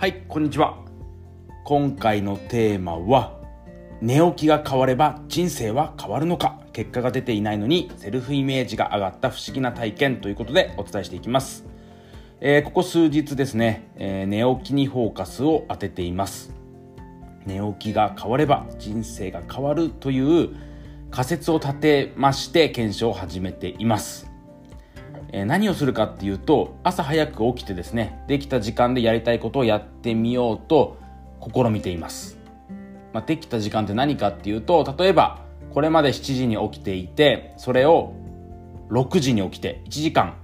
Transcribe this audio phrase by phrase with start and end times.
[0.00, 0.78] はいこんにちは。
[1.62, 3.38] 今回のテーマは
[4.00, 6.58] 寝起きが変われば人生は変わるのか。
[6.72, 11.66] 結果が出ていないのにセルフイメージが上がった不思議な体験ということでお伝えしていきます、
[12.40, 16.54] えー、ここ数日ですね、えー、寝起きにフォーカスを当てています。
[17.44, 20.56] 寝起きが変われば人生が変わるという
[21.10, 24.29] 仮説を立てまして検証を始めています。
[25.32, 30.98] え何をするかっていうと朝早く起きてですねできた時間でやりたいことをやってみようと
[31.40, 32.38] 試みています、
[33.12, 38.14] まあ、できた時間って何かっていうと例えばこれまで7時に起きていてそれを
[38.90, 40.34] 6時に起きて1時間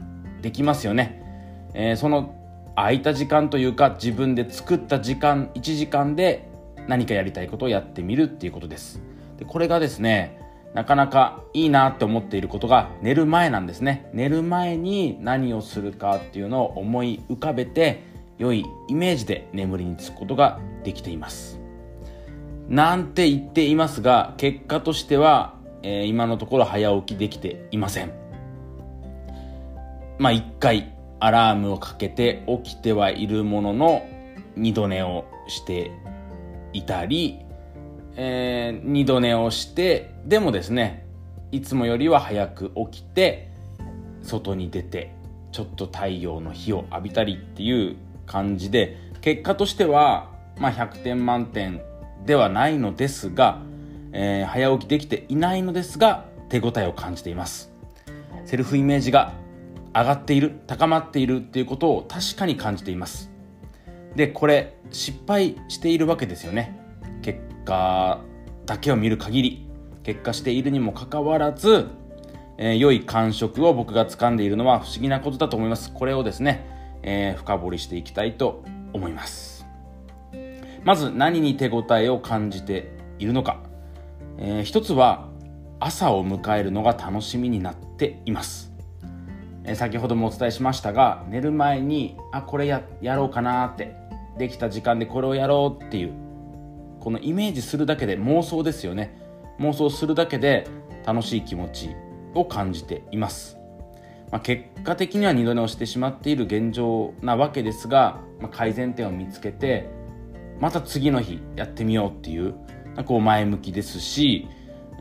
[0.40, 2.34] できますよね、えー、その
[2.76, 6.48] 空いた時間というか自分で作った時間1時間で
[6.86, 9.00] 何かやりたいことをやってみるっていうことです。
[9.38, 10.45] でこれがですね
[10.76, 14.10] なかなかいいなって思っていることが寝る前なんですね。
[14.12, 18.02] 寝る前に何をするかっていうのを思い浮かべて
[18.36, 21.58] 良いイメージで眠りにつくことができています。
[22.68, 28.12] なんて言っていますが結果としては、えー、今のところ早起きできていません。
[30.18, 34.06] まあ一回アラームをかけて起きてはいるものの
[34.56, 35.90] 二度寝をして
[36.74, 37.45] いたり
[38.16, 41.06] えー、二度寝をしてでもですね
[41.52, 43.50] いつもよりは早く起きて
[44.22, 45.14] 外に出て
[45.52, 51.82] ちょっと太陽の日を浴びたりっていう感じで結果としては、まあ、100点満点
[52.24, 53.60] ではないのですが、
[54.12, 57.72] えー、早起きできていないのですが手応えを感じています。
[58.44, 59.32] セルフイメージが
[59.92, 63.30] 上がっている高まっているっていうことを確かに感じています。
[64.14, 66.78] でこれ失敗しているわけですよね。
[67.22, 68.22] 結果
[68.64, 69.68] だけを見る限り
[70.02, 71.88] 結果しているにもかかわらず、
[72.56, 75.92] えー、良い感触を僕が掴んでいるのは不思議なことだと思います。
[75.92, 76.64] これをですね、
[77.02, 78.64] えー、深掘りしていきたいと
[78.94, 79.66] 思います。
[80.86, 83.60] まず何に手応えを感じているのか、
[84.38, 85.28] えー、一つは
[85.80, 88.72] 朝を迎えるのが楽しみになっています、
[89.64, 93.96] えー、先ほどもお伝えしましたが寝る前にあこれややろうかなって
[94.38, 96.25] できた時間でこれをやろうっていう
[97.06, 99.16] このイメージするだけで妄想ですよね。
[99.60, 100.66] 妄想するだけで
[101.06, 101.90] 楽しい気持ち
[102.34, 103.56] を感じています、
[104.32, 109.88] まあ、結果的には二度寝をしてしまっている現状なわけですが、まあ、改善点を見つけて
[110.58, 112.56] また次の日やってみようっていう
[113.04, 114.48] こう前向きですし、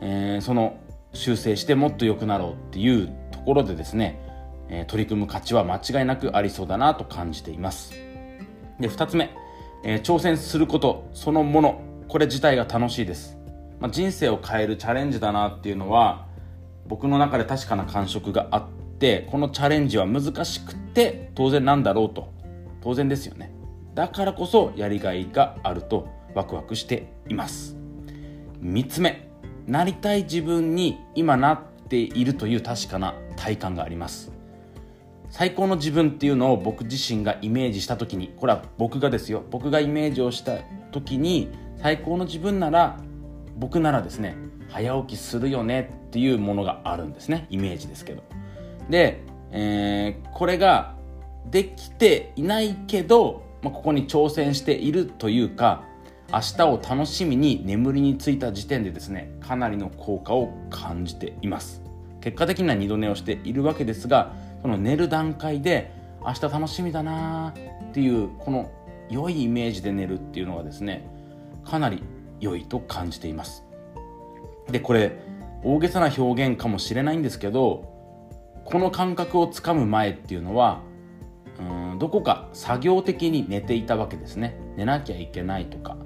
[0.00, 0.78] えー、その
[1.12, 4.20] 修正してもっと良くなろうっていうところでですね、
[4.68, 7.94] えー、取り組む価値は間違いなくありそうだなと感じています。
[8.78, 9.30] で2つ目、
[9.82, 13.36] えー、挑戦することそのものこれ自体が楽しいです、
[13.80, 16.26] まあ、人生を変えるチャレンジだなっていうのは
[16.88, 18.68] 僕の中で確かな感触があっ
[18.98, 22.34] てこのチャレンジは難しくて当然なんだろうと。
[22.82, 23.52] 当然ですよね。
[23.94, 27.76] だからこそやりがいがあるとワクワクしています。
[28.62, 29.28] 3つ目。
[29.66, 34.30] なりたい自分に今なっているという確かな体感があります。
[35.30, 39.42] 最高の自分っていうのを僕自身がイメージした時にこれは僕がですよ。
[39.50, 40.58] 僕がイメージをした
[40.92, 41.50] 時に
[41.86, 42.98] 最高の自分なら
[43.56, 44.36] 僕ならですね
[44.70, 47.46] 早起きするよねっていうものがあるんですね。
[47.48, 48.24] イメージですけど。
[48.90, 50.96] で、えー、これが
[51.48, 55.84] できていないけど、まあ、ここに挑戦しているというか
[56.32, 61.82] 明日を楽しみに眠りについた時点でですねかなりの効果を感じています。
[62.20, 67.54] 結果的には二度寝をしているわけですがその寝る段階で明日楽しみだな
[67.90, 68.72] っていうこの
[69.08, 71.14] 良いイメージで寝るっていうのがですね
[71.66, 72.02] かなり
[72.40, 73.64] 良いと感じています。
[74.70, 75.12] でこれ
[75.62, 77.92] 大げさな表現かもしれないんですけど
[78.64, 80.80] この感覚をつかむ前っていうのは
[81.58, 84.58] うんどこか作業的に寝ていたわけですね。
[84.76, 85.96] 寝なきゃいけないとか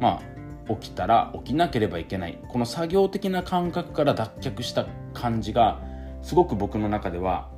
[0.00, 0.22] ま
[0.68, 2.38] あ起きたら起きなければいけない。
[2.48, 5.80] この作業的な感覚から脱却した感じが
[6.22, 7.50] すごく僕の中では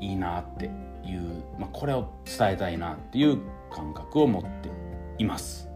[0.00, 0.66] いいなって
[1.04, 3.38] いう、まあ、これを伝えたいなっていう
[3.70, 4.70] 感覚を持って
[5.18, 5.67] います。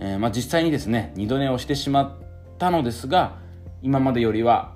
[0.00, 3.38] えー、まあ、実際にですね二度寝をしてしまったのですが
[3.82, 4.74] 今までよりは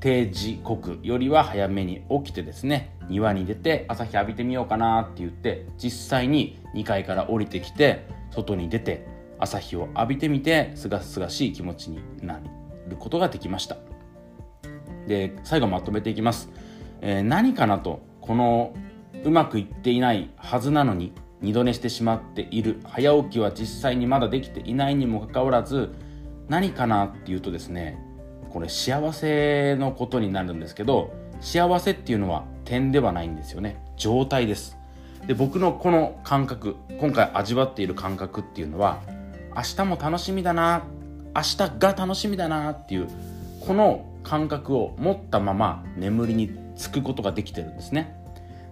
[0.00, 9.06] 定時刻よりは早めに起きてですね庭に出て朝日浴びてみようかなって言って実際に2階から降りてきて外に出て
[9.38, 12.40] 朝日を浴びてみてすがすがしい気持ちにな
[12.88, 13.76] ることができました。
[15.06, 16.50] で最後まとめていきます、
[17.00, 18.74] えー、何かなとこの
[19.24, 22.80] うまくいっていないはずなのに二度寝してしまっている。
[22.84, 25.94] 早起きは実際にまだできていないにもかかわらず
[26.48, 27.98] 何かなっていうとですね
[28.50, 33.82] これ幸せのことになるんですけど幸せっていうのは点ではないんですよね。
[33.96, 34.76] 状態です。
[35.26, 39.02] で僕のこの感覚今回味わっている感覚っていうのは
[39.54, 40.84] 明日も楽しみだな
[41.34, 43.08] 明日が楽しみだなっていう
[43.66, 48.15] この感覚を持ったまま眠りにつくことができてるんですね。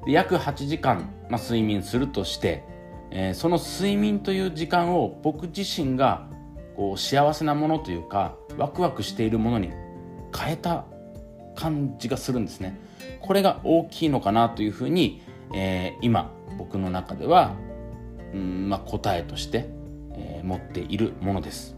[0.07, 2.65] で約8時間、まあ、睡眠するとして、
[3.11, 6.29] えー、その睡眠という時間を僕自身が
[6.77, 9.71] こう幸せなものというかワクワクしているものに
[10.37, 10.85] 変えた
[11.55, 12.79] 感じがするんですね。
[13.21, 15.23] これが大きいのかなというふうに、
[15.55, 17.55] えー、今僕の中では、
[18.33, 19.69] うんまあ、答えとして、
[20.13, 21.77] えー、持っているものです、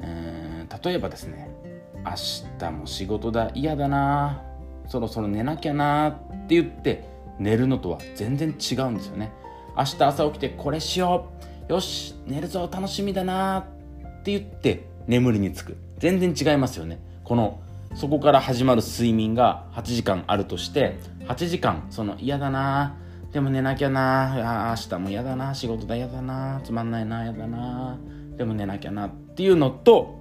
[0.00, 1.50] えー、例えばですね
[2.04, 2.12] 明
[2.58, 4.42] 日も仕事だ嫌だな
[4.86, 7.04] そろそろ寝なきゃなって言って
[7.38, 9.32] 寝るのとは全然違うんですよね。
[9.76, 11.30] 明日朝起きてこれしよ
[11.68, 11.72] う。
[11.72, 15.76] よし寝るぞ楽しみだなって言って眠りにつく。
[15.98, 16.98] 全然違いますよね。
[17.24, 17.60] この
[17.94, 22.96] そこから始まる睡眠が8時間あるとして8時間その嫌だな
[23.32, 27.98] でも寝なきゃなあ明日も嫌だな仕事だ嫌だなつまんないな嫌だな
[28.36, 30.18] でも寝なきゃなっていうのと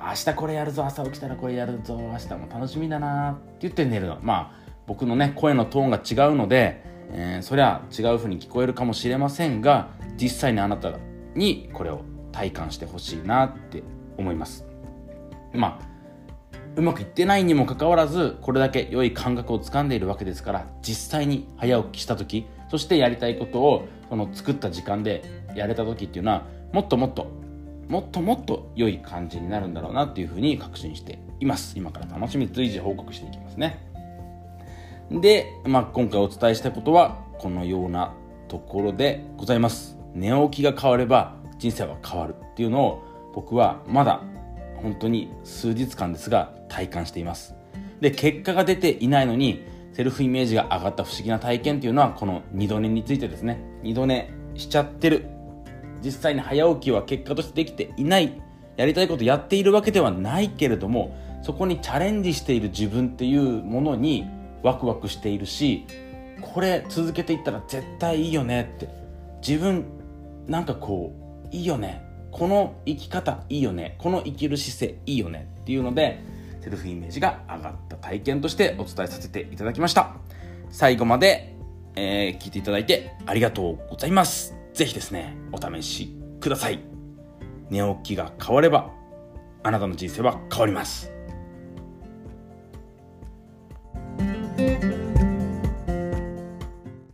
[0.00, 4.18] 明日これやるぞ朝起きたらこれやるぞ明日も楽しみだなって言って寝るの。
[4.20, 10.92] まあ僕のね声のトーンが違うので、えー、そりゃ違う風に聞こえるかもしれませんが実際にあなた
[11.34, 12.02] にこれを
[12.32, 13.82] 体感してほしいなって
[14.16, 14.66] 思います。
[15.52, 15.94] まあ
[16.76, 25.22] うまくいってないにもかかわらずこれだけ良い感覚をつかんでいるわけですから実際に早起きした時そしてやりたいことをその作った時間で
[25.54, 27.30] やれた時っていうのはもっともっと
[27.88, 31.74] もっともっと良い感じになるんだろうなっていうふうに確信しています。
[31.76, 33.93] 今から楽しみ随時報告していきますね。
[35.10, 38.14] で、まあ、今回お伝えしたことはこのような
[38.48, 39.98] ところでございます。
[40.14, 43.02] 寝起きが変われば人生は変わるっていうのを
[43.34, 44.22] 僕はまだ
[44.76, 47.54] 本当に数日間ですが体感しています。
[48.00, 53.60] で結果が出ていないのにセルフイメージが上がった不思議な体験っていうのはこの二度寝についてですね。
[53.82, 55.26] 二度寝しちゃってる。
[56.02, 58.40] 実際に早起きは結果としてできていない。
[58.76, 64.26] やりたいことやっているわけではないけれどもそこにチャレンジしている自分っていうものに
[64.64, 65.86] ワクワクしているし
[66.40, 68.88] これ続けていったら絶対いいよねって。
[69.46, 69.84] 自分
[70.48, 71.12] なんかこ
[71.52, 72.02] ういいよね。
[72.32, 73.94] この生き方いいよね。
[73.98, 75.48] この生きる姿勢いいよね。
[75.62, 76.20] っていうので
[76.62, 80.16] セルフイメージが上がった体験としてお伝えさせていただきました。
[80.70, 81.54] 最後まで、
[81.94, 84.54] えー、聞いていただいてありがとうございます。
[84.72, 86.80] ぜひですねお試しください。
[87.70, 88.90] 寝起きが変われば
[89.62, 91.13] あなたの人生は変わります。